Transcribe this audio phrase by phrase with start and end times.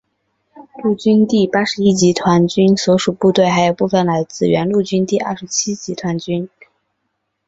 [0.83, 6.49] 陆军第八十一集团军所属部队还有部分来自原陆军第二十七集团军。